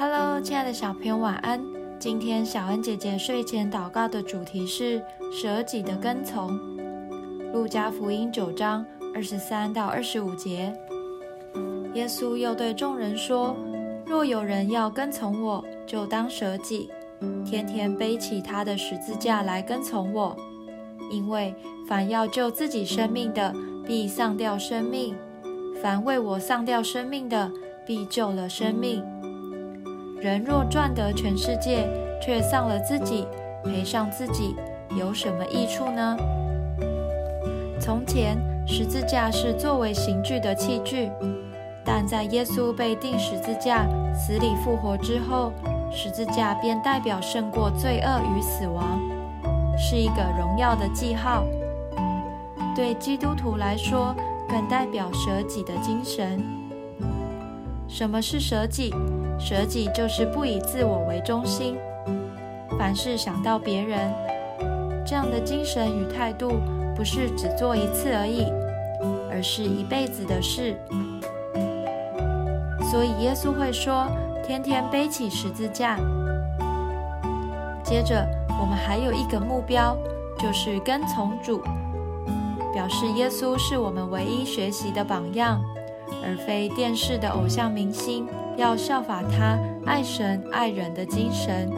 [0.00, 1.62] Hello，亲爱的小朋友，晚安。
[1.98, 6.58] 今天小恩姐姐睡前祷告的主题是舍己的跟从。
[7.52, 8.82] 路加福音九章
[9.14, 10.72] 二十三到二十五节，
[11.92, 13.54] 耶稣又对众人说
[14.08, 16.88] ：“若有人要跟从我，就当舍己，
[17.44, 20.34] 天天背起他的十字架来跟从我。
[21.10, 21.54] 因为
[21.86, 23.54] 凡要救自己生命的，
[23.86, 25.14] 必丧掉生命；
[25.82, 27.52] 凡为我丧掉生命的，
[27.86, 29.04] 必救了生命。
[30.20, 31.88] 人若赚得全世界，
[32.20, 33.26] 却丧了自己，
[33.64, 34.54] 赔上自己，
[34.98, 36.16] 有什么益处呢？”
[37.80, 41.10] 从前，十字架是作为刑具的器具，
[41.82, 45.52] 但在耶稣被钉十字架、死里复活之后，
[45.90, 49.00] 十字架便代表胜过罪恶与死亡，
[49.78, 51.46] 是一个荣耀的记号。
[52.76, 54.14] 对基督徒来说，
[54.46, 56.44] 更代表舍己的精神。
[57.88, 58.94] 什么是舍己？
[59.40, 61.76] 舍己就是不以自我为中心，
[62.78, 64.12] 凡事想到别人，
[65.04, 66.52] 这样的精神与态度。
[66.96, 68.44] 不是只做一次而已，
[69.30, 70.76] 而是一辈子的事。
[72.90, 74.06] 所以耶稣会说
[74.44, 75.96] ：“天天背起十字架。”
[77.82, 78.22] 接着，
[78.60, 79.96] 我们还有一个目标，
[80.38, 81.62] 就是跟从主，
[82.74, 85.58] 表示耶稣是我们唯一学习的榜样，
[86.22, 88.26] 而非电视的偶像明星。
[88.60, 91.72] 要效法他爱神爱人的精神。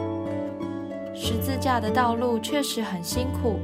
[1.15, 3.57] 十字架的道路确实很辛苦。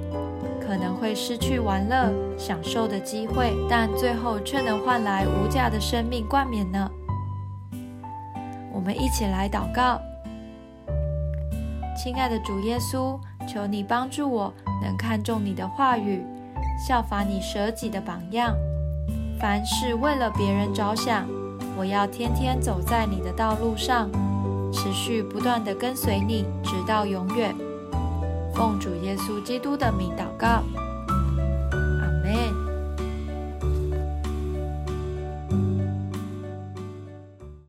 [0.62, 6.90] 可能会失去玩乐、享受的机会，但最后却能换来无价的生命冠冕呢？
[8.72, 10.00] 我们一起来祷告：
[11.98, 14.54] 亲爱的主耶稣，求你帮助我，
[14.84, 16.24] 能看重你的话语，
[16.88, 18.56] 效法你舍己的榜样，
[19.40, 21.28] 凡事为了别人着想。
[21.80, 24.10] 我要天天走在你的道路上，
[24.70, 27.56] 持续不断的跟随你，直到永远。
[28.54, 30.62] 奉主耶稣基督的名祷告。